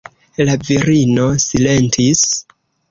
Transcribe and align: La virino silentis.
La 0.47 0.55
virino 0.69 1.29
silentis. 1.47 2.29